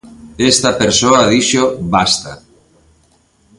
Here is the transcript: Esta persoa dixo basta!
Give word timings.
Esta 0.51 0.69
persoa 0.81 1.21
dixo 1.31 1.63
basta! 1.95 2.31